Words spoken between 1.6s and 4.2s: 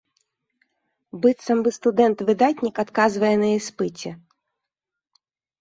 бы студэнт-выдатнік адказвае на іспыце.